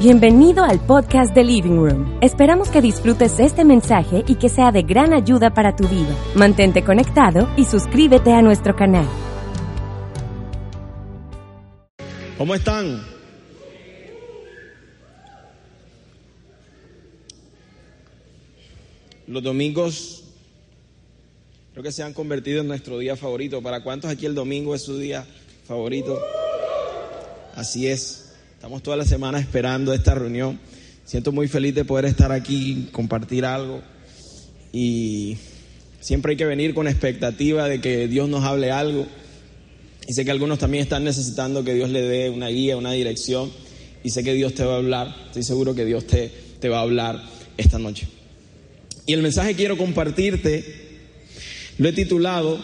[0.00, 2.18] Bienvenido al podcast de Living Room.
[2.22, 6.16] Esperamos que disfrutes este mensaje y que sea de gran ayuda para tu vida.
[6.34, 9.06] Mantente conectado y suscríbete a nuestro canal.
[12.38, 13.04] ¿Cómo están?
[19.26, 20.24] Los domingos
[21.72, 23.60] creo que se han convertido en nuestro día favorito.
[23.60, 25.26] ¿Para cuántos aquí el domingo es su día
[25.66, 26.18] favorito?
[27.54, 28.29] Así es.
[28.60, 30.60] Estamos toda la semana esperando esta reunión.
[31.06, 33.80] Siento muy feliz de poder estar aquí, compartir algo.
[34.70, 35.38] Y
[35.98, 39.06] siempre hay que venir con expectativa de que Dios nos hable algo.
[40.06, 43.50] Y sé que algunos también están necesitando que Dios le dé una guía, una dirección.
[44.04, 45.16] Y sé que Dios te va a hablar.
[45.28, 47.18] Estoy seguro que Dios te, te va a hablar
[47.56, 48.08] esta noche.
[49.06, 50.98] Y el mensaje que quiero compartirte
[51.78, 52.60] lo he titulado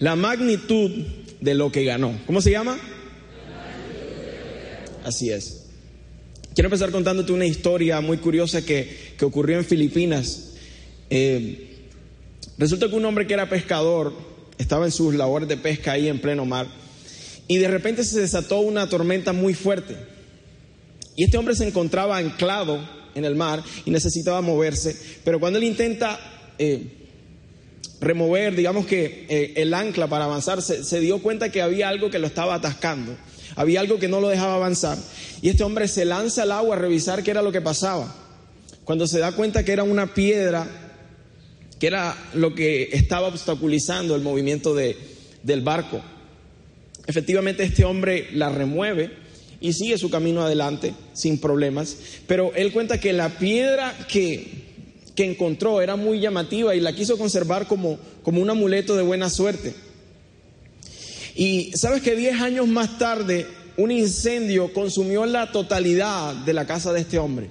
[0.00, 0.90] La magnitud
[1.40, 2.18] de lo que ganó.
[2.26, 2.76] ¿Cómo se llama?
[5.08, 5.62] Así es.
[6.54, 10.50] Quiero empezar contándote una historia muy curiosa que, ocurrió en Filipinas.
[11.08, 11.86] Eh,
[12.58, 14.12] resulta que un hombre que era pescador
[14.58, 16.66] estaba en sus labores de pesca ahí en pleno mar
[17.46, 19.96] y de repente se desató una tormenta muy fuerte.
[21.16, 24.94] Y este hombre se encontraba anclado en el mar y necesitaba moverse,
[25.24, 26.20] pero cuando él intenta
[26.58, 26.82] eh,
[28.02, 32.18] remover, digamos que eh, el ancla para avanzar, se dio cuenta que había algo que
[32.18, 33.16] lo estaba atascando.
[33.58, 34.96] Había algo que no lo dejaba avanzar.
[35.42, 38.14] Y este hombre se lanza al agua a revisar qué era lo que pasaba.
[38.84, 40.64] Cuando se da cuenta que era una piedra,
[41.80, 44.96] que era lo que estaba obstaculizando el movimiento de,
[45.42, 46.00] del barco.
[47.08, 49.10] Efectivamente este hombre la remueve
[49.60, 51.96] y sigue su camino adelante sin problemas.
[52.28, 54.46] Pero él cuenta que la piedra que,
[55.16, 59.28] que encontró era muy llamativa y la quiso conservar como, como un amuleto de buena
[59.28, 59.87] suerte.
[61.38, 66.92] Y sabes que 10 años más tarde un incendio consumió la totalidad de la casa
[66.92, 67.48] de este hombre.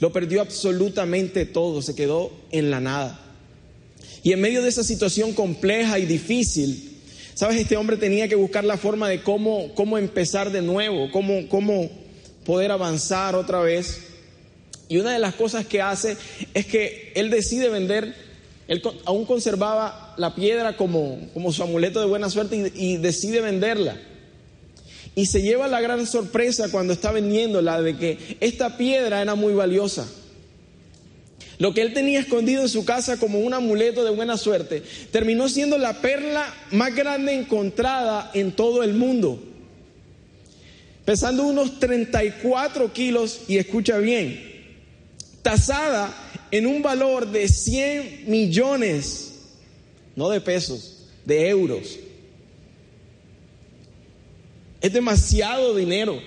[0.00, 3.20] Lo perdió absolutamente todo, se quedó en la nada.
[4.24, 6.98] Y en medio de esa situación compleja y difícil,
[7.34, 11.48] sabes, este hombre tenía que buscar la forma de cómo, cómo empezar de nuevo, cómo,
[11.48, 11.88] cómo
[12.44, 14.00] poder avanzar otra vez.
[14.88, 16.16] Y una de las cosas que hace
[16.52, 18.23] es que él decide vender
[18.66, 23.96] él aún conservaba la piedra como, como su amuleto de buena suerte y, decide venderla.
[25.14, 29.52] Y se lleva la gran sorpresa cuando está vendiéndola de que esta piedra era muy
[29.52, 30.08] valiosa.
[31.58, 34.82] Lo que él tenía escondido en su casa como un amuleto de buena suerte
[35.12, 39.40] terminó siendo la perla más grande encontrada en todo el mundo.
[41.04, 44.42] Pesando unos 34 kilos, y escucha bien,
[45.42, 46.23] tasada
[46.56, 49.32] en un valor de 100 millones,
[50.14, 51.98] no de pesos, de euros.
[54.80, 56.22] Es demasiado dinero.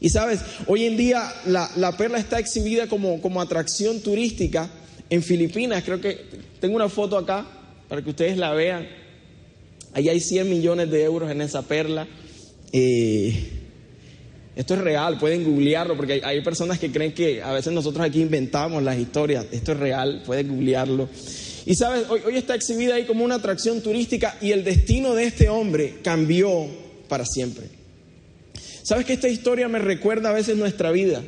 [0.00, 4.68] Y sabes, hoy en día la, perla está exhibida como, como, atracción turística
[5.08, 5.82] en Filipinas.
[5.82, 6.18] Creo que
[6.60, 7.46] tengo una foto acá
[7.88, 8.86] para que ustedes la vean.
[9.94, 12.06] Ahí hay 100 millones de euros en esa perla.
[12.70, 13.55] Eh,
[14.56, 18.22] esto es real, pueden googlearlo, porque hay, personas que creen que a veces nosotros aquí
[18.22, 19.44] inventamos las historias.
[19.52, 21.10] Esto es real, pueden googlearlo.
[21.66, 25.24] Y sabes, hoy, hoy está exhibida ahí como una atracción turística y el destino de
[25.24, 26.66] este hombre cambió
[27.06, 27.66] para siempre.
[28.82, 31.22] ¿Sabes que esta historia me recuerda a veces nuestra vida?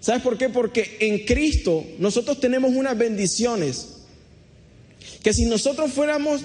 [0.00, 0.50] ¿Sabes por qué?
[0.50, 3.88] Porque en Cristo nosotros tenemos unas bendiciones
[5.22, 6.42] que si nosotros fuéramos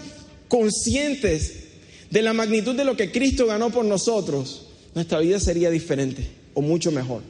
[0.48, 1.56] conscientes
[2.10, 6.62] de la magnitud de lo que Cristo ganó por nosotros, nuestra vida sería diferente o
[6.62, 7.22] mucho mejor.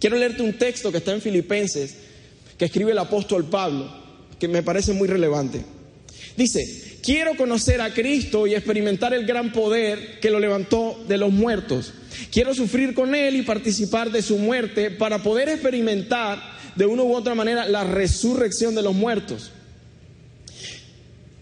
[0.00, 1.96] Quiero leerte un texto que está en Filipenses,
[2.56, 3.90] que escribe el apóstol Pablo,
[4.38, 5.64] que me parece muy relevante.
[6.36, 11.32] Dice, quiero conocer a Cristo y experimentar el gran poder que lo levantó de los
[11.32, 11.92] muertos.
[12.30, 16.40] Quiero sufrir con Él y participar de su muerte para poder experimentar
[16.76, 19.50] de una u otra manera la resurrección de los muertos.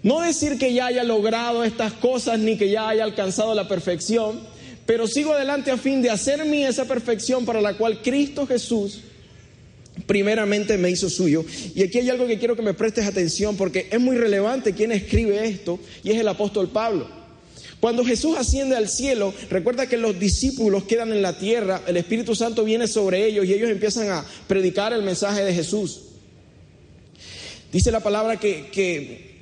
[0.02, 4.40] No decir que ya haya logrado estas cosas ni que ya haya alcanzado la perfección,
[4.86, 9.00] pero sigo adelante a fin de hacer mí esa perfección para la cual Cristo Jesús
[10.06, 11.44] primeramente me hizo suyo.
[11.74, 14.92] Y aquí hay algo que quiero que me prestes atención porque es muy relevante quién
[14.92, 17.08] escribe esto y es el apóstol Pablo.
[17.80, 22.34] Cuando Jesús asciende al cielo, recuerda que los discípulos quedan en la tierra, el Espíritu
[22.34, 26.02] Santo viene sobre ellos y ellos empiezan a predicar el mensaje de Jesús.
[27.72, 29.35] Dice la palabra que, que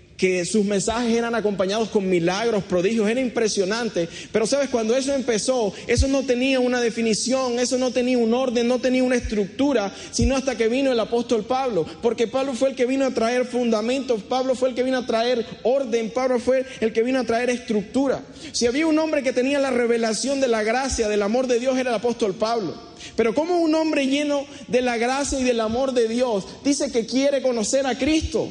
[0.44, 4.08] sus mensajes eran acompañados con milagros, prodigios, era impresionante.
[4.32, 8.68] Pero sabes, cuando eso empezó, eso no tenía una definición, eso no tenía un orden,
[8.68, 11.84] no tenía una estructura, sino hasta que vino el apóstol Pablo.
[12.02, 15.06] Porque Pablo fue el que vino a traer fundamentos, Pablo fue el que vino a
[15.06, 18.24] traer orden, Pablo fue el que vino a traer estructura.
[18.52, 21.76] Si había un hombre que tenía la revelación de la gracia, del amor de Dios,
[21.76, 22.74] era el apóstol Pablo.
[23.16, 27.06] Pero como un hombre lleno de la gracia y del amor de Dios dice que
[27.06, 28.48] quiere conocer a Cristo?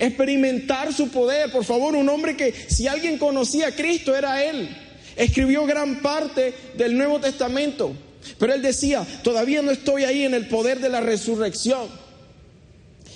[0.00, 1.52] Experimentar su poder.
[1.52, 4.68] Por favor, un hombre que si alguien conocía a Cristo era él.
[5.16, 7.92] Escribió gran parte del Nuevo Testamento.
[8.38, 11.88] Pero él decía, todavía no estoy ahí en el poder de la resurrección.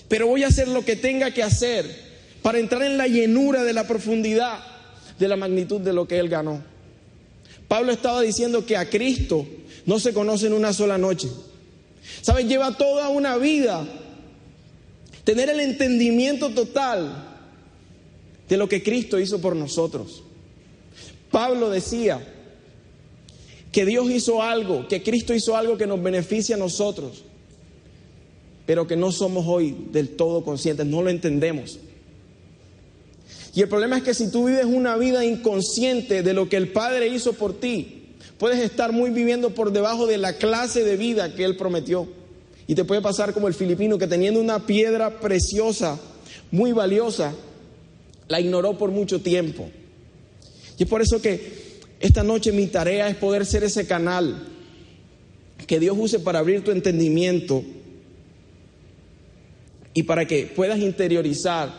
[0.09, 1.87] Pero voy a hacer lo que tenga que hacer
[2.43, 4.61] para entrar en la llenura de la profundidad
[5.19, 6.63] de la magnitud de lo que él ganó.
[7.69, 9.47] Pablo estaba diciendo que a Cristo
[9.87, 11.29] no se conoce en una sola noche.
[12.21, 12.49] ¿Saben?
[12.49, 13.87] Lleva toda una vida
[15.25, 17.31] tener el entendimiento total
[18.49, 20.23] de lo que Cristo hizo por nosotros.
[21.31, 22.21] Pablo decía
[23.73, 27.25] que Dios hizo algo, que Cristo hizo algo que nos beneficia a nosotros,
[28.67, 31.79] pero que no somos hoy del todo conscientes, no lo entendemos.
[33.55, 36.69] Y el problema es que si tú vives una vida inconsciente de lo que el
[36.69, 38.03] Padre hizo por ti,
[38.39, 42.09] puedes estar muy viviendo por debajo de la clase de vida que Él prometió.
[42.67, 46.01] Y te puede pasar como el filipino que teniendo una piedra preciosa,
[46.51, 47.35] muy valiosa,
[48.29, 49.69] la ignoró por mucho tiempo.
[50.79, 51.65] Y es por eso que
[52.01, 54.49] esta noche mi tarea es poder ser ese canal
[55.67, 57.63] que Dios use para abrir tu entendimiento
[59.95, 61.73] y para que puedas interiorizar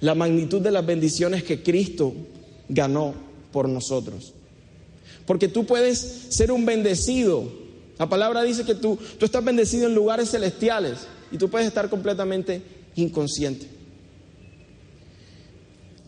[0.00, 2.12] la magnitud de las bendiciones que Cristo
[2.68, 3.14] ganó
[3.52, 4.34] por nosotros.
[5.26, 7.50] Porque tú puedes ser un bendecido
[7.98, 11.88] la palabra dice que tú, tú estás bendecido en lugares celestiales y tú puedes estar
[11.90, 12.62] completamente
[12.96, 13.66] inconsciente.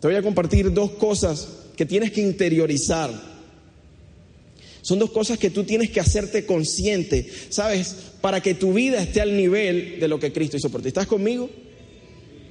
[0.00, 3.10] Te voy a compartir dos cosas que tienes que interiorizar.
[4.82, 7.96] Son dos cosas que tú tienes que hacerte consciente, ¿sabes?
[8.20, 10.88] Para que tu vida esté al nivel de lo que Cristo hizo por ti.
[10.88, 11.50] ¿Estás conmigo?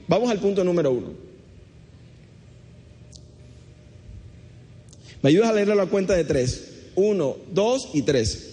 [0.08, 1.14] Vamos al punto número uno.
[5.22, 6.72] ¿Me ayudas a leerle la cuenta de tres?
[6.96, 8.46] Uno, dos y tres.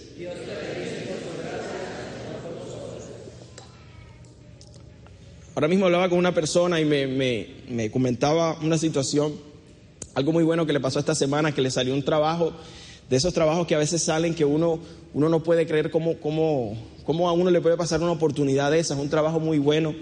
[5.57, 9.33] Ahora mismo hablaba con una persona y me, comentaba una situación,
[10.13, 12.53] algo muy bueno que le pasó esta semana, que le salió un trabajo,
[13.09, 14.77] de esos trabajos que a veces salen que uno,
[15.15, 18.77] uno no puede creer cómo, cómo, cómo a uno le puede pasar una oportunidad de
[18.77, 19.95] esas, un trabajo muy bueno.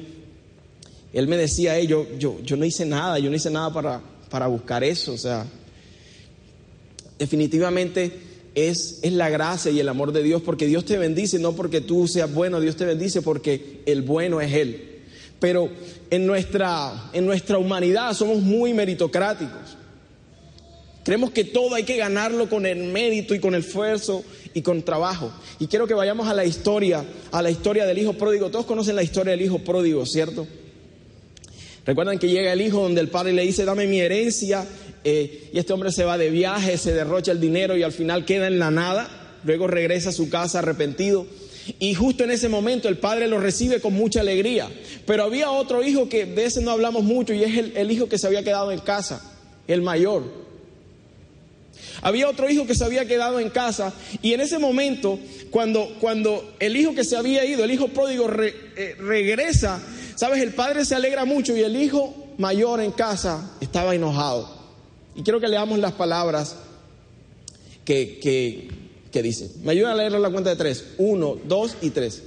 [1.13, 4.47] Él me decía, yo, yo, yo no hice nada, yo no hice nada para, para
[4.47, 5.45] buscar eso, o sea,
[7.17, 8.11] definitivamente
[8.55, 11.79] es, es, la gracia y el amor de Dios, porque Dios te bendice, no porque
[11.79, 14.94] tú seas bueno, Dios te bendice porque el bueno es Él
[15.45, 15.69] pero
[16.09, 19.77] en nuestra, en nuestra humanidad somos muy meritocráticos.
[21.03, 24.23] Creemos que todo hay que ganarlo con el mérito y con el esfuerzo
[24.55, 25.31] y con trabajo.
[25.59, 28.49] Y quiero que vayamos a la historia, a la historia del hijo pródigo.
[28.49, 30.47] Todos conocen la historia del hijo pródigo, ¿cierto?
[31.85, 34.65] Recuerdan que llega el hijo donde el padre le dice, dame mi herencia,
[35.03, 38.25] eh, y este hombre se va de viaje, se derrocha el dinero y al final
[38.25, 39.07] queda en la nada,
[39.43, 41.27] luego regresa a su casa arrepentido.
[41.79, 44.69] Y justo en ese momento el padre lo recibe con mucha alegría.
[45.05, 48.17] Pero había otro hijo que de ese no hablamos mucho y es el, hijo que
[48.17, 49.21] se había quedado en casa,
[49.67, 50.23] el mayor.
[52.01, 55.19] Había otro hijo que se había quedado en casa y en ese momento,
[55.49, 59.81] cuando, cuando el hijo que se había ido, el hijo pródigo eh, regresa,
[60.15, 64.53] sabes, el padre se alegra mucho y el hijo mayor en casa estaba enojado.
[65.15, 66.57] Y quiero que leamos las palabras
[67.85, 68.84] que, que,
[69.15, 69.49] que dice.
[69.63, 70.87] Me ayudan a leer la cuenta de tres.
[70.97, 72.21] Uno, dos y tres.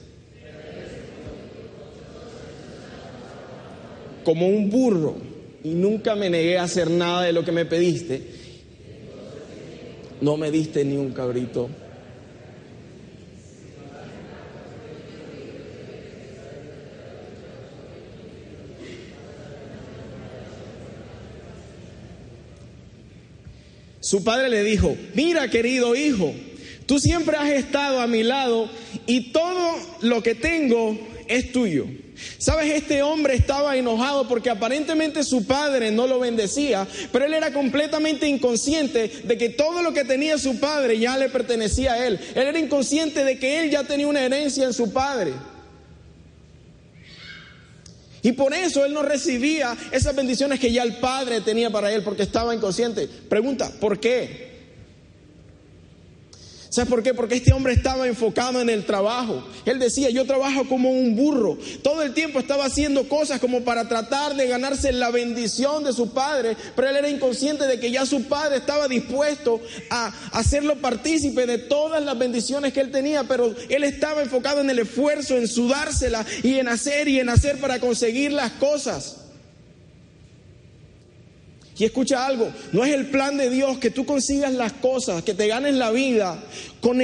[4.24, 5.16] Como un burro
[5.62, 8.22] y nunca me negué a hacer nada de lo que me pediste.
[10.22, 11.68] No me diste ni un cabrito.
[24.00, 26.32] Su padre le dijo, mira querido hijo,
[26.88, 28.66] Tú siempre has estado a mi lado
[29.06, 31.84] y todo lo que tengo es tuyo.
[32.38, 37.52] Sabes, este hombre estaba enojado porque aparentemente su padre no lo bendecía, pero él era
[37.52, 42.18] completamente inconsciente de que todo lo que tenía su padre ya le pertenecía a él.
[42.34, 45.34] Él era inconsciente de que él ya tenía una herencia en su padre.
[48.22, 52.02] Y por eso él no recibía esas bendiciones que ya el padre tenía para él,
[52.02, 53.06] porque estaba inconsciente.
[53.28, 54.47] Pregunta, ¿por qué?
[56.78, 57.12] ¿Sabes por qué?
[57.12, 59.42] Porque este hombre estaba enfocado en el trabajo.
[59.64, 61.58] Él decía, yo trabajo como un burro.
[61.82, 66.12] Todo el tiempo estaba haciendo cosas como para tratar de ganarse la bendición de su
[66.12, 71.46] padre, pero él era inconsciente de que ya su padre estaba dispuesto a hacerlo partícipe
[71.46, 75.48] de todas las bendiciones que él tenía, pero él estaba enfocado en el esfuerzo, en
[75.48, 79.17] sudársela y en hacer y en hacer para conseguir las cosas.
[81.78, 85.32] Y escucha algo, no es el plan de Dios que tú consigas las cosas, que
[85.32, 86.42] te ganes la vida
[86.80, 86.98] con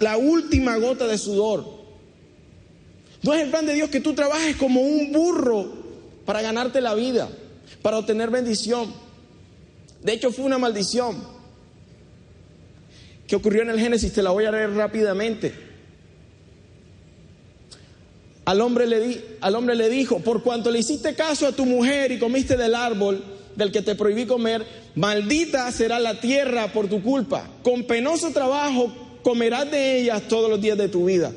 [0.00, 1.80] la última gota de sudor.
[3.22, 5.72] No es el plan de Dios que tú trabajes como un burro
[6.26, 7.28] para ganarte la vida,
[7.82, 8.92] para obtener bendición.
[10.02, 11.22] De hecho, fue una maldición
[13.28, 15.54] que ocurrió en el Génesis, te la voy a leer rápidamente.
[18.44, 21.64] Al hombre, le di, al hombre le dijo, por cuanto le hiciste caso a tu
[21.64, 23.22] mujer y comiste del árbol,
[23.60, 27.48] del que te prohibí comer, maldita será la tierra por tu culpa.
[27.62, 31.30] Con penoso trabajo comerás de ellas todos los días de tu vida.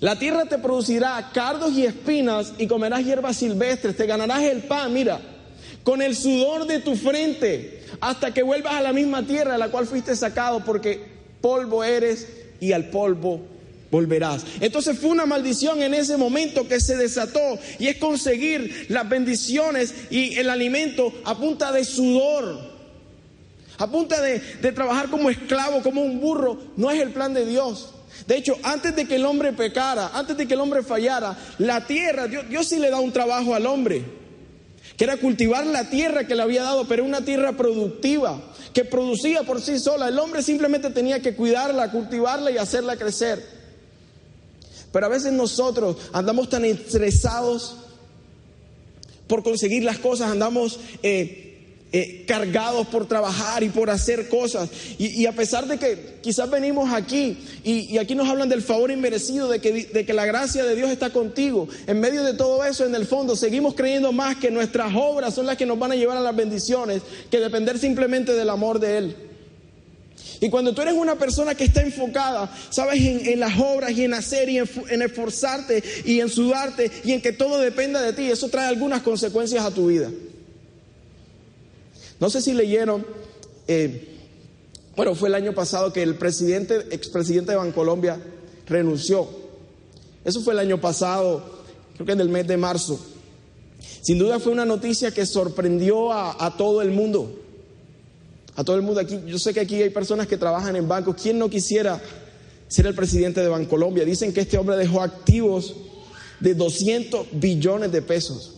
[0.00, 4.92] La tierra te producirá cardos y espinas y comerás hierbas silvestres, te ganarás el pan,
[4.92, 5.20] mira,
[5.82, 9.68] con el sudor de tu frente, hasta que vuelvas a la misma tierra de la
[9.68, 11.00] cual fuiste sacado, porque
[11.40, 12.28] polvo eres
[12.60, 13.53] y al polvo
[13.94, 14.44] volverás.
[14.60, 19.94] Entonces fue una maldición en ese momento que se desató y es conseguir las bendiciones
[20.10, 22.74] y el alimento a punta de sudor,
[23.78, 24.40] a punta de,
[24.72, 26.58] trabajar como esclavo, como un burro.
[26.76, 27.90] No es el plan de Dios.
[28.26, 31.86] De hecho, antes de que el hombre pecara, antes de que el hombre fallara, la
[31.86, 34.04] tierra, Dios, Dios sí le da un trabajo al hombre,
[34.96, 38.40] que era cultivar la tierra que le había dado, pero una tierra productiva,
[38.72, 40.08] que producía por sí sola.
[40.08, 43.63] El hombre simplemente tenía que cuidarla, cultivarla y hacerla crecer.
[44.94, 47.74] Pero a veces nosotros andamos tan estresados
[49.26, 54.70] por conseguir las cosas, andamos eh, eh, cargados por trabajar y por hacer cosas.
[54.96, 59.48] Y, a pesar de que quizás venimos aquí y, aquí nos hablan del favor inmerecido,
[59.48, 62.86] de que, de que la gracia de Dios está contigo, en medio de todo eso,
[62.86, 65.96] en el fondo, seguimos creyendo más que nuestras obras son las que nos van a
[65.96, 69.16] llevar a las bendiciones, que depender simplemente del amor de Él.
[70.40, 74.14] Y cuando tú eres una persona que está enfocada, sabes, en, las obras y en
[74.14, 78.48] hacer y en, esforzarte y en sudarte y en que todo dependa de ti, eso
[78.48, 80.10] trae algunas consecuencias a tu vida.
[82.20, 83.06] No sé si leyeron,
[83.68, 84.08] eh,
[84.96, 88.20] bueno, fue el año pasado que el presidente, expresidente de Bancolombia
[88.66, 89.28] renunció.
[90.24, 91.62] Eso fue el año pasado,
[91.94, 93.04] creo que en el mes de marzo.
[94.00, 97.43] Sin duda fue una noticia que sorprendió a todo el mundo
[98.56, 99.20] a todo el mundo aquí.
[99.26, 101.16] Yo sé que aquí hay personas que trabajan en bancos.
[101.20, 102.00] ¿Quién no quisiera
[102.68, 104.04] ser el presidente de Bancolombia?
[104.04, 105.74] Dicen que este hombre dejó activos
[106.40, 108.52] de 200 billones de pesos.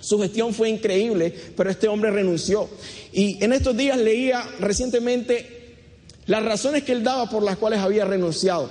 [0.00, 2.68] Su gestión fue increíble, pero este hombre renunció.
[3.12, 5.76] Y en estos días leía recientemente
[6.26, 8.68] las razones que él daba por las cuales había renunciado.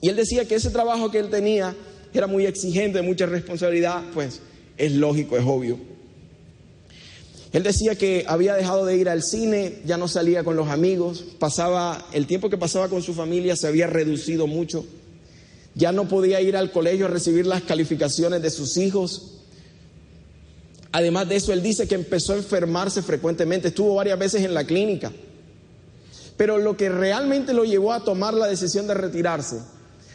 [0.00, 1.74] Y él decía que ese trabajo que él tenía
[2.12, 4.40] era muy exigente, mucha responsabilidad, pues
[4.76, 5.91] es lógico, es obvio.
[7.52, 11.24] Él decía que había dejado de ir al cine, ya no salía con los amigos,
[11.38, 14.86] pasaba el tiempo que pasaba con su familia se había reducido mucho.
[15.74, 19.40] Ya no podía ir al colegio a recibir las calificaciones de sus hijos.
[20.92, 24.64] Además de eso, él dice que empezó a enfermarse frecuentemente, estuvo varias veces en la
[24.64, 25.12] clínica.
[26.38, 29.58] Pero lo que realmente lo llevó a tomar la decisión de retirarse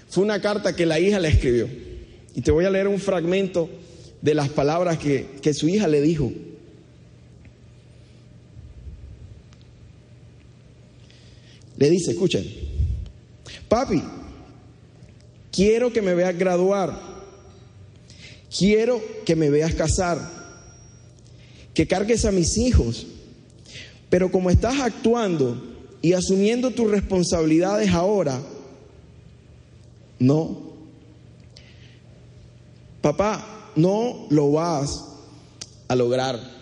[0.10, 1.68] fue una carta que la hija le escribió.
[2.34, 3.70] Y te voy a leer un fragmento
[4.22, 6.32] de las palabras que, que su hija le dijo.
[11.78, 12.46] Le dice, escuchen,
[13.70, 14.02] papi,
[15.52, 17.00] quiero que me veas graduar,
[18.56, 20.20] quiero que me veas casar,
[21.74, 23.06] que cargues a mis hijos,
[24.10, 28.42] pero como estás actuando y asumiendo tus responsabilidades ahora,
[30.20, 30.66] no.
[33.02, 35.04] Papá, no lo vas
[35.88, 36.57] a lograr.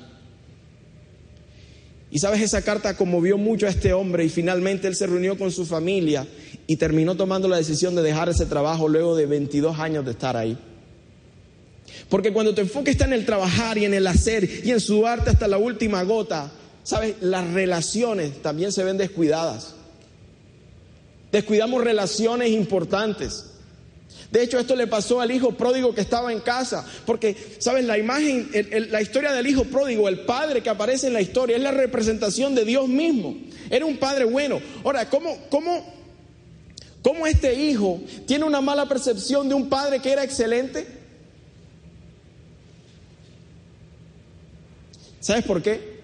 [2.15, 5.51] Y sabes, esa carta conmovió mucho a este hombre y finalmente él se reunió con
[5.51, 6.25] su familia
[6.65, 10.37] y terminó tomando la decisión de dejar ese trabajo luego de 22 años de estar
[10.37, 10.57] ahí.
[12.07, 15.31] Porque cuando tu enfoque está en el trabajar y en el hacer y en sudarte
[15.31, 16.53] hasta la última gota,
[16.83, 19.75] sabes, las relaciones también se ven descuidadas.
[21.33, 23.54] Descuidamos relaciones importantes.
[24.31, 27.85] De hecho, esto le pasó al hijo pródigo que estaba en casa, porque, ¿sabes?
[27.85, 28.49] La imagen,
[28.89, 32.55] la historia del hijo pródigo, el padre que aparece en la historia, es la representación
[32.55, 33.35] de Dios mismo.
[33.69, 34.61] Era un padre bueno.
[34.83, 35.85] Ahora, ¿cómo, cómo,
[37.01, 40.87] cómo este hijo tiene una mala percepción de un padre que era excelente?
[45.19, 45.95] ¿Sabes por qué?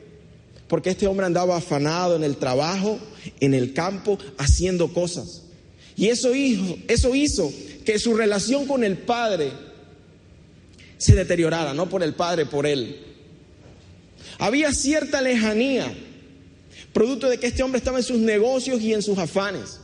[0.72, 2.98] porque este hombre andaba afanado en el trabajo,
[3.42, 5.42] en el campo, haciendo cosas.
[5.98, 7.52] Y eso hizo, eso hizo
[7.86, 9.52] que su relación con el Padre
[10.98, 13.00] se deteriorara, no por el Padre, por él.
[14.38, 15.92] Había cierta lejanía,
[16.94, 19.80] producto de que este hombre estaba en sus negocios y en sus afanes.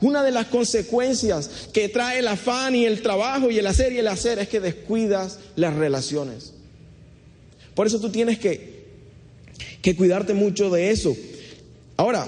[0.00, 3.98] Una de las consecuencias que trae el afán y el trabajo y el hacer y
[3.98, 6.54] el hacer es que descuidas las relaciones.
[7.74, 8.86] Por eso tú tienes que,
[9.82, 11.16] que cuidarte mucho de eso.
[11.96, 12.26] Ahora,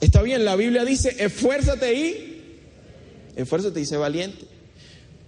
[0.00, 2.29] está bien, la Biblia dice, esfuérzate y,
[3.36, 4.46] esfuérzate y sé valiente.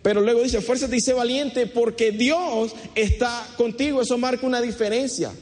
[0.02, 4.02] Pero luego dice, esfuérzate y sé valiente porque Dios está contigo.
[4.02, 5.32] Eso marca una diferencia.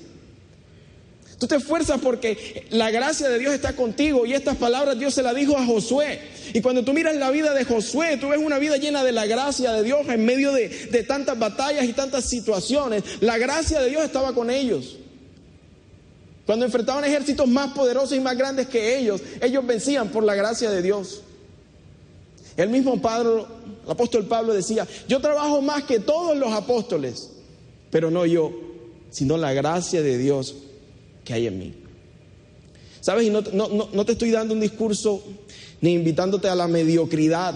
[1.38, 5.22] Tú te esfuerzas porque la gracia de Dios está contigo y estas palabras Dios se
[5.22, 6.20] las dijo a Josué.
[6.52, 9.24] Y cuando tú miras la vida de Josué, tú ves una vida llena de la
[9.24, 13.02] gracia de Dios en medio de, de tantas batallas y tantas situaciones.
[13.20, 14.98] La gracia de Dios estaba con ellos.
[16.44, 20.70] Cuando enfrentaban ejércitos más poderosos y más grandes que ellos, ellos vencían por la gracia
[20.70, 21.22] de Dios.
[22.62, 27.30] El mismo el apóstol Pablo decía, yo trabajo más que todos los apóstoles,
[27.90, 28.52] pero no yo,
[29.10, 30.54] sino la gracia de Dios
[31.24, 31.74] que hay en mí.
[33.00, 33.26] ¿Sabes?
[33.26, 35.22] Y no, te estoy dando un discurso
[35.80, 37.54] ni invitándote a la mediocridad.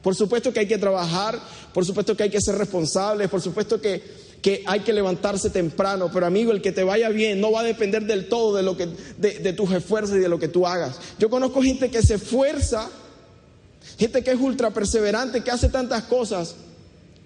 [0.00, 1.38] Por supuesto que hay que trabajar,
[1.74, 4.02] por supuesto que hay que ser responsables, por supuesto que,
[4.64, 8.06] hay que levantarse temprano, pero amigo, el que te vaya bien no va a depender
[8.06, 10.98] del todo de, lo que, de tus esfuerzos y de lo que tú hagas.
[11.18, 12.88] Yo conozco gente que se esfuerza,
[13.98, 16.54] gente que es ultra perseverante, que hace tantas cosas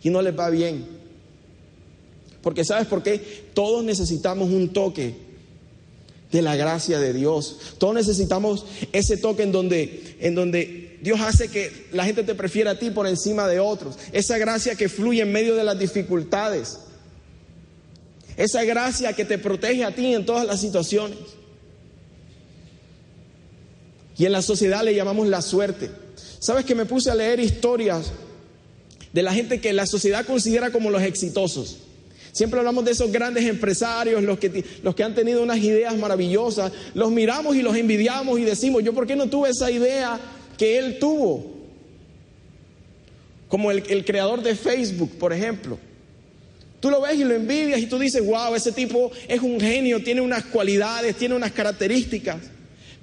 [0.03, 0.87] y no les va bien.
[2.43, 3.49] Porque sabes por qué?
[3.55, 5.15] Todos necesitamos un toque
[6.31, 7.59] de la gracia de Dios.
[7.79, 12.73] Todos necesitamos ese toque en donde, en donde Dios hace que la gente te prefiera
[12.73, 13.97] a ti por encima de otros.
[14.13, 16.81] Esa gracia que fluye en medio de las dificultades.
[18.37, 21.19] Esa gracia que te protege a ti en todas las situaciones.
[24.19, 26.04] Y en la sociedad le llamamos la suerte.
[26.45, 28.13] ¿Sabes que me puse a leer historias
[29.15, 31.79] de la gente que la sociedad considera como los exitosos?
[32.33, 36.71] Siempre hablamos de esos grandes empresarios, los que, los que han tenido unas ideas maravillosas.
[36.93, 40.21] Los miramos y los envidiamos y decimos, yo por qué no tuve esa idea
[40.59, 41.51] que él tuvo?
[43.49, 45.79] Como el, el creador de Facebook, por ejemplo.
[46.79, 50.03] Tú lo ves y lo envidias y tú dices, wow, ese tipo es un genio,
[50.05, 52.37] tiene unas cualidades, tiene unas características.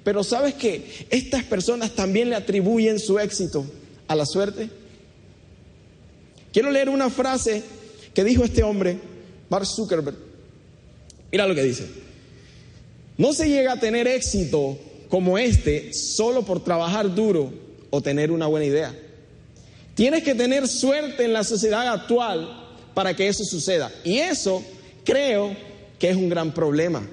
[0.04, 3.64] Pero sabes que estas personas también le atribuyen su éxito
[4.08, 4.68] a la suerte.
[6.52, 7.62] Quiero leer una frase
[8.12, 8.98] que dijo este hombre
[9.48, 10.16] Mark Zuckerberg.
[11.30, 11.86] Mira lo que dice.
[13.16, 17.52] No se llega a tener éxito como este solo por trabajar duro
[17.90, 18.94] o tener una buena idea.
[19.94, 22.48] Tienes que tener suerte en la sociedad actual
[22.94, 23.92] para que eso suceda.
[24.04, 24.62] Y eso
[25.04, 25.54] creo
[25.98, 27.06] que es un gran problema.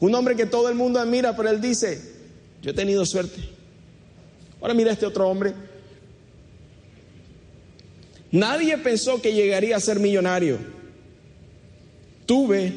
[0.00, 2.00] Un hombre que todo el mundo admira, pero él dice,
[2.62, 3.48] yo he tenido suerte.
[4.60, 5.54] Ahora mira este otro hombre.
[8.30, 10.58] Nadie pensó que llegaría a ser millonario
[12.28, 12.72] tuve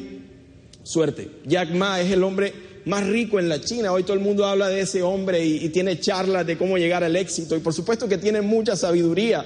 [0.82, 1.30] suerte.
[1.46, 2.54] Jack Ma es el hombre
[2.86, 3.92] más rico en la China.
[3.92, 7.14] Hoy todo el mundo habla de ese hombre y, tiene charlas de cómo llegar al
[7.14, 7.54] éxito.
[7.54, 9.44] Y por supuesto que tiene mucha sabiduría.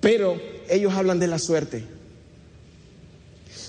[0.00, 0.36] Pero
[0.68, 1.84] ellos hablan de la suerte.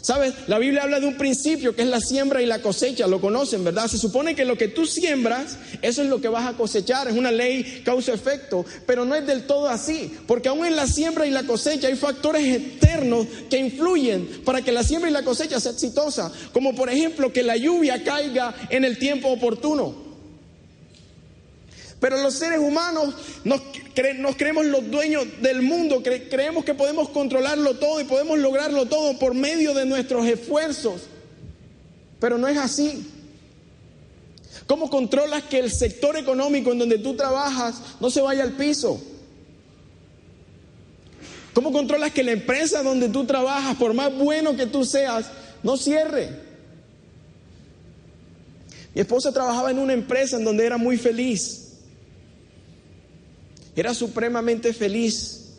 [0.01, 0.33] ¿Sabes?
[0.47, 3.63] La Biblia habla de un principio que es la siembra y la cosecha, lo conocen,
[3.63, 3.87] ¿verdad?
[3.87, 7.15] Se supone que lo que tú siembras, eso es lo que vas a cosechar, es
[7.15, 11.31] una ley causa-efecto, pero no es del todo así, porque aún en la siembra y
[11.31, 15.71] la cosecha hay factores externos que influyen para que la siembra y la cosecha sea
[15.71, 20.10] exitosa, como por ejemplo que la lluvia caiga en el tiempo oportuno.
[22.01, 23.61] Pero los seres humanos nos,
[23.93, 29.35] creemos los dueños del mundo, creemos que podemos controlarlo todo y podemos lograrlo todo por
[29.35, 31.03] medio de nuestros esfuerzos.
[32.19, 33.07] Pero no es así.
[34.65, 38.99] ¿Cómo controlas que el sector económico en donde tú trabajas no se vaya al piso?
[41.53, 45.27] ¿Cómo controlas que la empresa donde tú trabajas, por más bueno que tú seas,
[45.61, 46.29] no cierre?
[48.95, 51.60] Mi esposa trabajaba en una empresa en donde era muy feliz.
[53.75, 55.49] Era supremamente feliz.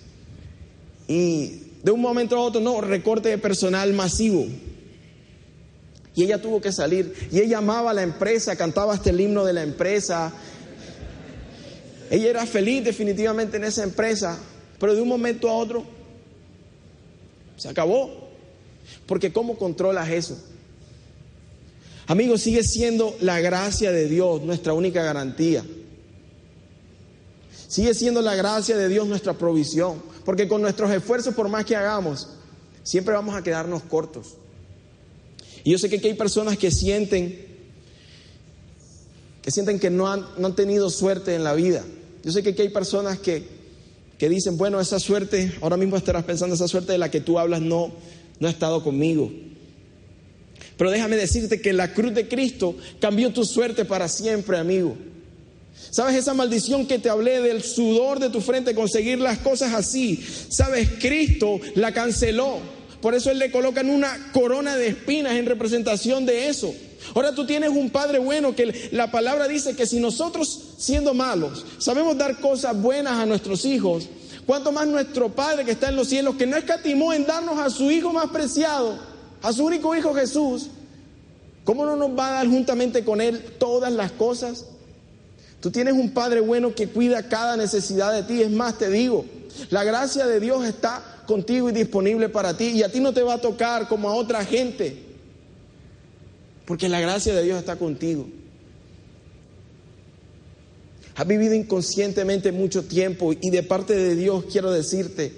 [1.08, 4.46] Y de un momento a otro, no, recorte de personal masivo.
[6.14, 7.14] Y ella tuvo que salir.
[7.32, 10.32] Y ella amaba a la empresa, cantaba hasta el himno de la empresa.
[12.10, 14.38] Ella era feliz definitivamente en esa empresa.
[14.78, 15.84] Pero de un momento a otro,
[17.56, 18.30] se acabó.
[19.06, 20.38] Porque ¿cómo controlas eso?
[22.06, 25.64] Amigos, sigue siendo la gracia de Dios nuestra única garantía.
[27.72, 31.74] Sigue siendo la gracia de Dios nuestra provisión, porque con nuestros esfuerzos, por más que
[31.74, 32.28] hagamos,
[32.82, 34.34] siempre vamos a quedarnos cortos.
[35.64, 37.46] Y yo sé que aquí hay personas que sienten
[39.40, 41.82] que sienten que no han, no han tenido suerte en la vida.
[42.22, 43.48] Yo sé que aquí hay personas que,
[44.18, 47.38] que dicen, bueno, esa suerte, ahora mismo estarás pensando, esa suerte de la que tú
[47.38, 47.90] hablas no,
[48.38, 49.32] no ha estado conmigo.
[50.76, 54.94] Pero déjame decirte que la cruz de Cristo cambió tu suerte para siempre, amigo.
[55.90, 60.24] ¿Sabes esa maldición que te hablé del sudor de tu frente, conseguir las cosas así?
[60.48, 60.88] ¿Sabes?
[60.98, 62.58] Cristo la canceló.
[63.00, 66.72] Por eso Él le coloca en una corona de espinas en representación de eso.
[67.14, 71.66] Ahora tú tienes un Padre bueno que la palabra dice que si nosotros siendo malos
[71.78, 74.08] sabemos dar cosas buenas a nuestros hijos,
[74.46, 77.70] cuanto más nuestro Padre que está en los cielos, que no escatimó en darnos a
[77.70, 78.98] su Hijo más preciado,
[79.42, 80.68] a su único Hijo Jesús,
[81.64, 84.66] ¿cómo no nos va a dar juntamente con Él todas las cosas?
[85.62, 88.42] Tú tienes un Padre bueno que cuida cada necesidad de ti.
[88.42, 89.24] Es más, te digo,
[89.70, 92.70] la gracia de Dios está contigo y disponible para ti.
[92.70, 94.96] Y a ti no te va a tocar como a otra gente.
[96.66, 98.26] Porque la gracia de Dios está contigo.
[101.14, 105.32] Has vivido inconscientemente mucho tiempo y de parte de Dios quiero decirte,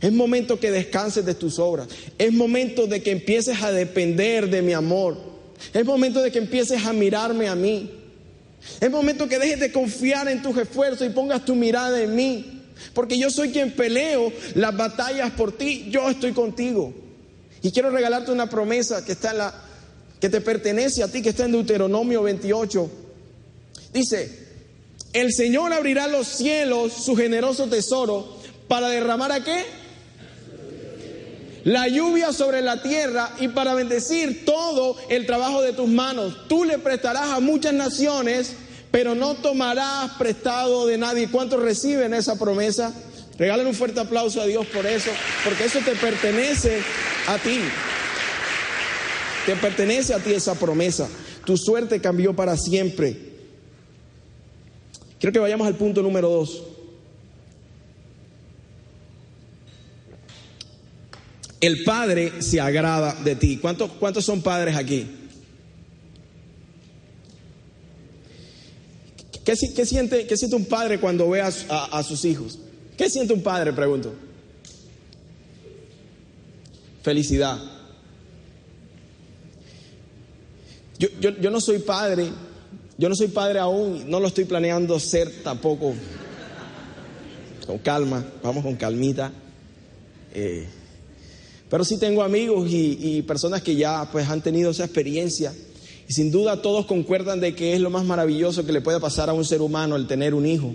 [0.00, 1.88] es momento que descanses de tus obras.
[2.18, 5.16] Es momento de que empieces a depender de mi amor.
[5.74, 7.95] Es momento de que empieces a mirarme a mí.
[8.80, 12.62] Es momento que dejes de confiar en tus esfuerzos y pongas tu mirada en mí.
[12.92, 15.88] Porque yo soy quien peleo las batallas por ti.
[15.90, 16.92] Yo estoy contigo.
[17.62, 19.54] Y quiero regalarte una promesa que está en la
[20.20, 22.90] que te pertenece a ti, que está en Deuteronomio 28.
[23.92, 24.46] Dice,
[25.12, 28.36] el Señor abrirá los cielos, su generoso tesoro,
[28.68, 29.64] para derramar a qué?
[31.66, 36.46] La lluvia sobre la tierra y para bendecir todo el trabajo de tus manos.
[36.46, 38.52] Tú le prestarás a muchas naciones,
[38.92, 41.28] pero no tomarás prestado de nadie.
[41.28, 42.94] ¿Cuántos reciben esa promesa?
[43.36, 45.10] Regalen un fuerte aplauso a Dios por eso,
[45.42, 46.80] porque eso te pertenece
[47.26, 47.58] a ti.
[49.44, 51.08] Te pertenece a ti esa promesa.
[51.44, 53.16] Tu suerte cambió para siempre.
[55.18, 56.62] Quiero que vayamos al punto número dos.
[61.60, 63.58] El Padre se agrada de ti.
[63.58, 65.06] ¿Cuántos, cuántos son padres aquí?
[69.44, 72.58] ¿Qué, siente, qué siente, un padre cuando ve a, sus hijos?
[72.98, 73.72] ¿Qué siente un padre?
[73.72, 74.12] Pregunto.
[77.04, 77.56] Felicidad.
[80.98, 82.28] Yo, yo, no soy padre,
[82.98, 85.94] yo no soy padre aún, no lo estoy planeando ser tampoco.
[87.66, 89.30] Con calma, vamos con calmita.
[90.34, 90.66] Eh,
[91.68, 95.52] pero sí tengo amigos y, y, personas que ya pues han tenido esa experiencia
[96.08, 99.28] y sin duda todos concuerdan de que es lo más maravilloso que le puede pasar
[99.28, 100.72] a un ser humano el tener un hijo.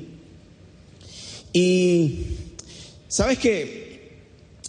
[1.53, 2.25] Y
[3.07, 4.11] sabes que,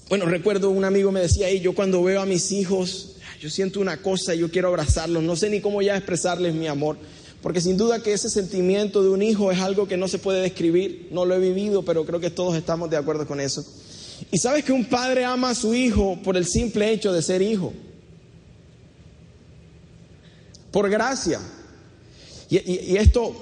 [0.08, 3.08] bueno, recuerdo un amigo me decía, y yo cuando veo a mis hijos
[3.40, 6.96] yo siento una cosa, yo quiero abrazarlos, no sé ni cómo ya expresarles mi amor,
[7.42, 10.40] porque sin duda que ese sentimiento de un hijo es algo que no se puede
[10.42, 13.64] describir, no lo he vivido, pero creo que todos estamos de acuerdo con eso.
[14.30, 17.42] Y sabes que un padre ama a su hijo por el simple hecho de ser
[17.42, 17.72] hijo,
[20.70, 21.40] por gracia.
[22.48, 23.34] Y, esto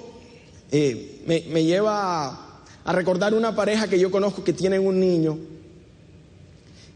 [0.71, 5.38] eh, me, lleva a, recordar una pareja que yo conozco que tienen un niño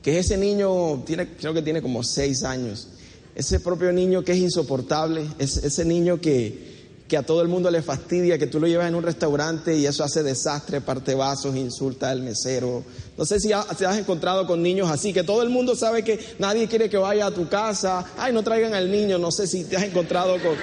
[0.05, 2.89] que ese niño tiene, creo que tiene como seis años,
[3.35, 6.74] ese propio niño que es insoportable, ese niño que,
[7.17, 10.05] a todo el mundo le fastidia, que tú lo llevas en un restaurante y eso
[10.05, 12.85] hace desastre, parte vasos, insulta al mesero.
[13.17, 13.49] No sé si
[13.79, 16.97] te has encontrado con niños así, que todo el mundo sabe que nadie quiere que
[16.97, 20.35] vaya a tu casa, ay, no traigan al niño, no sé si te has encontrado
[20.35, 20.57] con,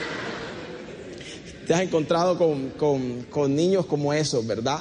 [1.68, 4.80] te has encontrado con, con, con niños como esos, ¿verdad?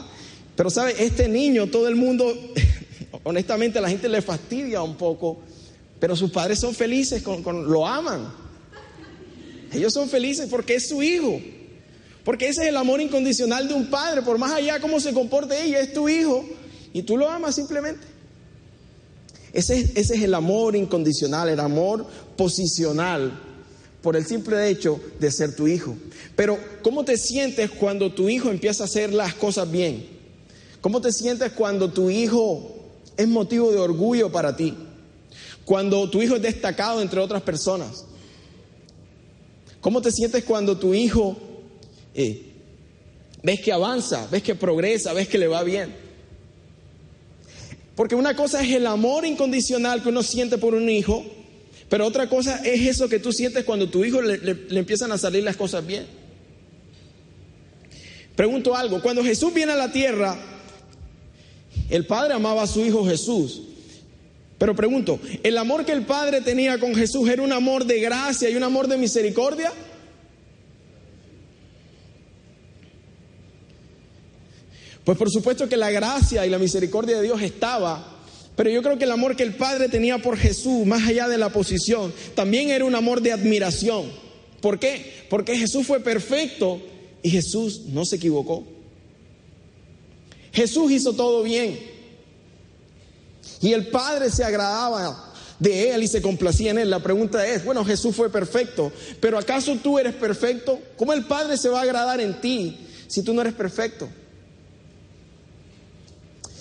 [0.57, 2.27] Pero sabe, este niño, todo el mundo
[3.25, 5.39] honestamente a la gente le fastidia un poco,
[5.99, 8.33] pero sus padres son felices, con, lo aman.
[9.73, 11.41] Ellos son felices porque es su hijo.
[12.25, 15.63] Porque ese es el amor incondicional de un padre, por más allá cómo se comporte
[15.63, 16.45] ella, es tu hijo
[16.93, 18.07] y tú lo amas simplemente.
[19.53, 22.07] Ese, ese es el amor incondicional, el amor
[22.37, 23.33] posicional
[24.03, 25.97] por el simple hecho de ser tu hijo.
[26.37, 30.07] Pero ¿cómo te sientes cuando tu hijo empieza a hacer las cosas bien?
[30.81, 32.81] ¿Cómo te sientes cuando tu hijo
[33.21, 34.75] es motivo de orgullo para ti.
[35.67, 38.07] Cuando tu hijo es destacado entre otras personas.
[39.83, 41.37] ¿Cómo te sientes cuando tu hijo
[42.15, 45.95] ves que avanza, ves que progresa, ves que le va bien?
[47.95, 51.25] Porque una cosa es el amor incondicional que uno siente por un hijo,
[51.89, 55.45] pero otra cosa es eso que tú sientes cuando tu hijo le empiezan a salir
[55.45, 56.07] las cosas bien.
[58.41, 60.35] Pregunto algo, cuando Jesús viene a la tierra,
[61.91, 63.61] el Padre amaba a su Hijo Jesús.
[64.57, 68.49] Pero pregunto, ¿el amor que el Padre tenía con Jesús era un amor de gracia
[68.49, 69.73] y un amor de misericordia?
[75.11, 78.21] Pues por supuesto que la gracia y la misericordia de Dios estaba,
[78.55, 81.37] pero yo creo que el amor que el Padre tenía por Jesús, más allá de
[81.37, 84.09] la posición, también era un amor de admiración.
[84.61, 85.27] ¿Por qué?
[85.29, 86.81] Porque Jesús fue perfecto
[87.25, 88.63] y Jesús no se equivocó.
[90.53, 91.77] Jesús hizo todo bien.
[93.63, 96.89] Y el Padre se agradaba de él y se complacía en él.
[96.89, 100.79] La pregunta es, bueno, Jesús fue perfecto, pero ¿acaso tú eres perfecto?
[100.97, 104.09] ¿Cómo el Padre se va a agradar en ti si tú no eres perfecto?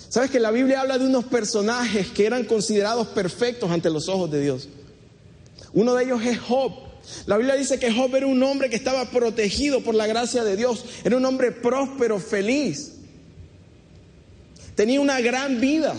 [0.10, 4.30] Sabes que la Biblia habla de unos personajes que eran considerados perfectos ante los ojos
[4.32, 4.68] de Dios.
[5.72, 6.74] Uno de ellos es Job.
[7.28, 10.58] La Biblia dice que Job era un hombre que estaba protegido por la gracia de
[10.58, 10.84] Dios.
[11.04, 12.94] Era un hombre próspero, feliz.
[14.74, 15.94] Tenía una gran vida.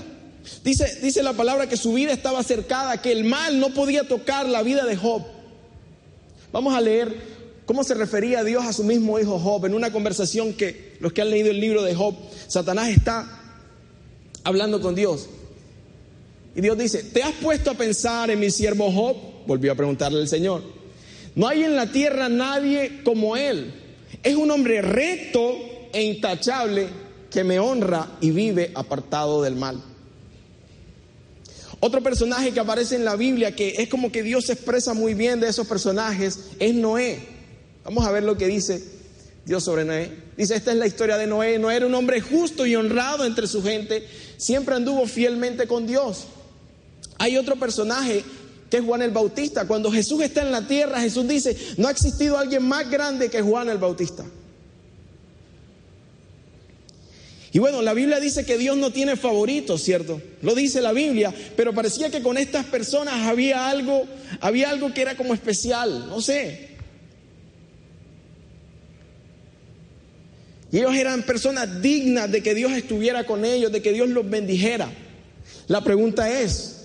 [0.65, 4.49] Dice, dice la palabra que su vida estaba cercada, que el mal no podía tocar
[4.49, 5.23] la vida de Job.
[6.53, 7.15] Vamos a leer
[7.65, 11.23] cómo se refería Dios a su mismo hijo Job en una conversación que los que
[11.23, 12.17] han leído el libro de Job,
[12.49, 13.40] Satanás está
[14.45, 15.29] hablando con Dios.
[16.55, 19.17] Y Dios dice, ¿te has puesto a pensar en mi siervo Job?
[19.47, 20.63] Volvió a preguntarle el Señor.
[21.35, 23.73] No hay en la tierra nadie como él.
[24.23, 25.57] Es un hombre recto
[25.93, 26.89] e intachable
[27.31, 29.81] que me honra y vive apartado del mal.
[31.79, 35.15] Otro personaje que aparece en la Biblia que es como que Dios se expresa muy
[35.15, 37.21] bien de esos personajes es Noé.
[37.85, 38.85] Vamos a ver lo que dice
[39.47, 40.13] Dios sobre Noé.
[40.37, 41.59] Dice, esta es la historia de Noé.
[41.59, 44.07] Noé era un hombre justo y honrado entre su gente.
[44.41, 46.25] Siempre anduvo fielmente con Dios.
[47.19, 48.25] Hay otro personaje
[48.71, 49.67] que es Juan el Bautista.
[49.67, 53.43] Cuando Jesús está en la tierra, Jesús dice, no ha existido alguien más grande que
[53.43, 54.25] Juan el Bautista.
[57.53, 60.23] Y bueno, la Biblia dice que Dios no tiene favoritos, ¿cierto?
[60.41, 64.07] Lo dice la Biblia, pero parecía que con estas personas había algo,
[64.41, 66.70] había algo que era como especial, no sé.
[70.73, 74.29] Y ellos eran personas dignas de que Dios estuviera con ellos, de que Dios los
[74.29, 74.91] bendijera.
[75.67, 76.85] La pregunta es,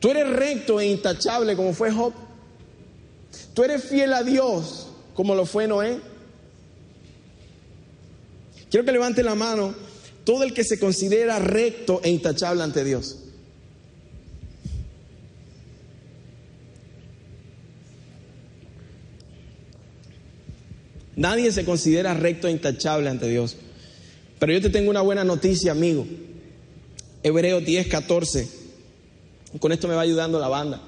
[0.00, 2.12] ¿tú eres recto e intachable como fue Job?
[3.52, 6.00] ¿Tú eres fiel a Dios como lo fue Noé?
[8.70, 9.74] Quiero que levante la mano
[10.24, 13.16] todo el que se considera recto e intachable ante Dios.
[21.18, 23.56] Nadie se considera recto e intachable ante Dios.
[24.38, 26.06] Pero yo te tengo una buena noticia, amigo.
[27.24, 28.48] Hebreos 10, 14.
[29.58, 30.80] Con esto me va ayudando la banda.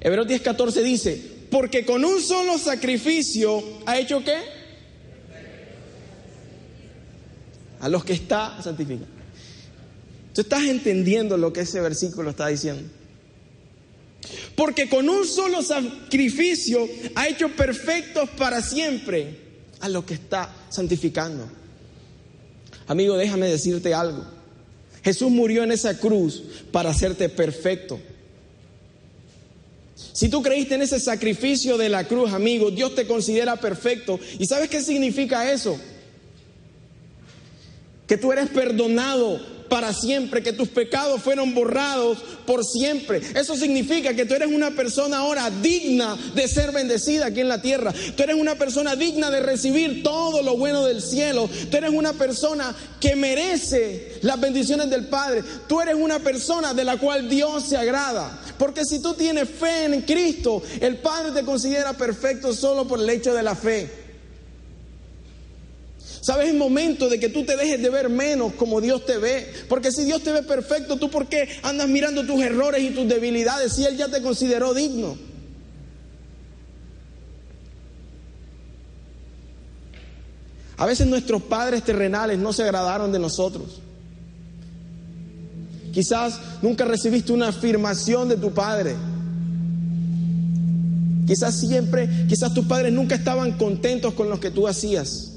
[0.00, 4.38] Hebreos 10, 14 dice, porque con un solo sacrificio ha hecho qué?
[7.80, 9.08] A los que está santificado.
[10.34, 12.88] ¿Tú estás entendiendo lo que ese versículo está diciendo?
[14.54, 19.38] Porque con un solo sacrificio ha hecho perfectos para siempre
[19.80, 21.48] a lo que está santificando.
[22.86, 24.24] Amigo, déjame decirte algo.
[25.02, 28.00] Jesús murió en esa cruz para hacerte perfecto.
[30.12, 34.18] Si tú creíste en ese sacrificio de la cruz, amigo, Dios te considera perfecto.
[34.38, 35.78] ¿Y sabes qué significa eso?
[38.06, 43.22] Que tú eres perdonado para siempre, que tus pecados fueron borrados por siempre.
[43.34, 47.62] Eso significa que tú eres una persona ahora digna de ser bendecida aquí en la
[47.62, 47.94] tierra.
[48.16, 51.48] Tú eres una persona digna de recibir todo lo bueno del cielo.
[51.70, 55.42] Tú eres una persona que merece las bendiciones del Padre.
[55.66, 58.42] Tú eres una persona de la cual Dios se agrada.
[58.58, 63.08] Porque si tú tienes fe en Cristo, el Padre te considera perfecto solo por el
[63.08, 63.99] hecho de la fe.
[66.20, 66.50] ¿Sabes?
[66.50, 69.50] el momento de que tú te dejes de ver menos como Dios te ve.
[69.68, 73.08] Porque si Dios te ve perfecto, ¿tú por qué andas mirando tus errores y tus
[73.08, 75.16] debilidades si Él ya te consideró digno?
[80.76, 83.80] A veces nuestros padres terrenales no se agradaron de nosotros.
[85.92, 88.94] Quizás nunca recibiste una afirmación de tu padre.
[91.26, 95.29] Quizás siempre, quizás tus padres nunca estaban contentos con lo que tú hacías.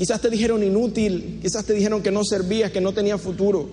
[0.00, 3.68] Quizás te dijeron inútil, quizás te dijeron que no servías, que no tenía futuro.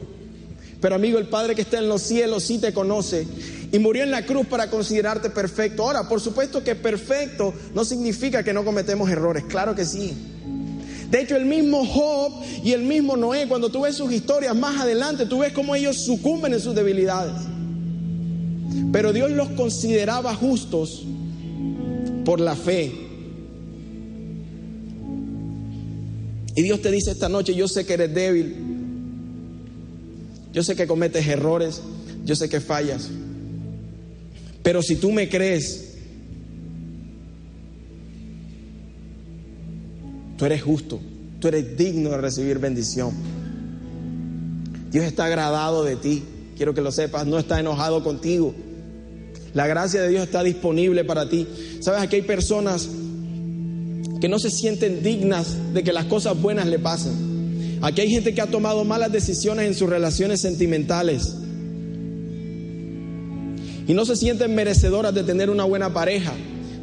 [0.81, 3.25] Pero amigo, el Padre que está en los cielos sí te conoce
[3.71, 5.83] y murió en la cruz para considerarte perfecto.
[5.83, 10.11] Ahora, por supuesto que perfecto no significa que no cometemos errores, claro que sí.
[11.09, 14.81] De hecho, el mismo Job y el mismo Noé, cuando tú ves sus historias más
[14.81, 17.35] adelante, tú ves cómo ellos sucumben en sus debilidades.
[18.91, 21.05] Pero Dios los consideraba justos
[22.25, 23.06] por la fe
[26.57, 28.55] Y Dios te dice esta noche, yo sé que eres débil,
[30.51, 31.83] Yo sé que cometes errores,
[32.25, 33.11] yo sé que fallas.
[34.63, 35.93] Pero si tú me crees,
[40.35, 40.99] tú eres justo,
[41.39, 43.11] tú eres digno de recibir bendición.
[44.89, 46.23] Dios está agradado de ti,
[46.55, 48.55] quiero que lo sepas, no está enojado contigo.
[49.53, 51.47] La gracia de Dios está disponible para ti.
[51.81, 52.89] Sabes, aquí hay personas
[54.19, 57.79] que no se sienten dignas de que las cosas buenas le pasen.
[57.81, 61.35] Aquí hay gente que ha tomado malas decisiones en sus relaciones sentimentales
[63.87, 66.33] y no se sienten merecedoras de tener una buena pareja,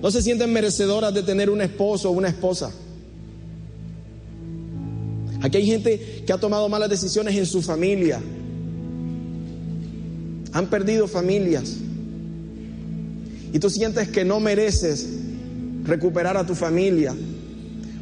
[0.00, 2.70] no se sienten merecedoras de tener un esposo o una esposa.
[5.42, 8.20] Aquí hay gente que ha tomado malas decisiones en su familia,
[10.52, 11.76] han perdido familias
[13.52, 15.23] y tú sientes que no mereces
[15.84, 17.14] recuperar a tu familia.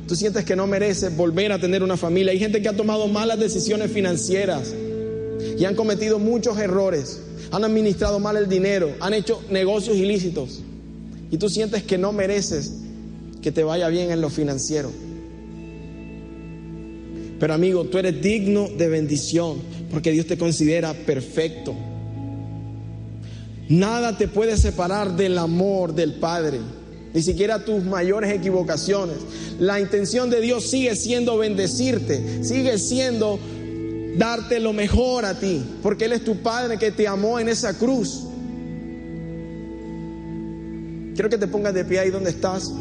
[0.06, 2.32] Tú sientes que no mereces volver a tener una familia.
[2.32, 4.74] Hay gente que ha tomado malas decisiones financieras
[5.58, 7.20] y han cometido muchos errores.
[7.50, 10.62] Han administrado mal el dinero, han hecho negocios ilícitos.
[11.30, 12.72] Y tú sientes que no mereces
[13.40, 14.90] que te vaya bien en lo financiero.
[17.38, 19.58] Pero amigo, tú eres digno de bendición
[19.90, 21.74] porque Dios te considera perfecto.
[23.68, 26.60] Nada te puede separar del amor del Padre
[27.14, 29.16] ni siquiera tus mayores equivocaciones.
[29.58, 33.38] La intención de Dios sigue siendo bendecirte, sigue siendo
[34.16, 37.78] darte lo mejor a ti, porque Él es tu Padre que te amó en esa
[37.78, 38.24] cruz.
[41.14, 42.72] Quiero que te pongas de pie ahí donde estás.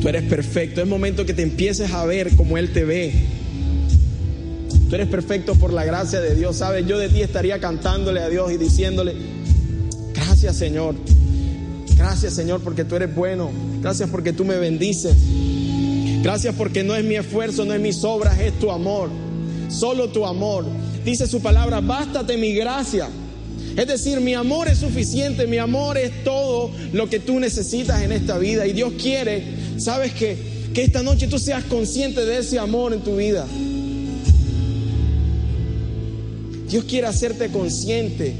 [0.00, 0.80] Tú eres perfecto.
[0.80, 3.39] Es momento que te empieces a ver como Él te ve.
[4.90, 6.56] Tú eres perfecto por la gracia de Dios.
[6.56, 9.14] Sabes, yo de ti estaría cantándole a Dios y diciéndole,
[10.12, 10.96] gracias Señor.
[11.96, 13.52] Gracias Señor porque tú eres bueno.
[13.80, 15.14] Gracias porque tú me bendices.
[16.24, 19.10] Gracias porque no es mi esfuerzo, no es mis obras, es tu amor.
[19.68, 20.64] Solo tu amor.
[21.04, 23.08] Dice su palabra, bástate mi gracia.
[23.76, 28.10] Es decir, mi amor es suficiente, mi amor es todo lo que tú necesitas en
[28.10, 28.66] esta vida.
[28.66, 29.44] Y Dios quiere,
[29.78, 30.36] sabes que,
[30.74, 33.46] que esta noche tú seas consciente de ese amor en tu vida.
[36.70, 38.32] Dios quiere hacerte consciente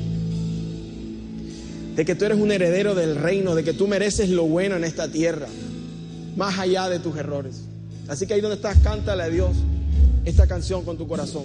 [1.96, 4.84] de que tú eres un heredero del reino, de que tú mereces lo bueno en
[4.84, 5.48] esta tierra,
[6.36, 7.62] más allá de tus errores.
[8.06, 9.56] Así que ahí donde estás, cántale a Dios
[10.24, 11.44] esta canción con tu corazón.